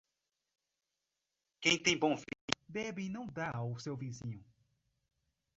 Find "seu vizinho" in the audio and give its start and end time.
3.77-4.43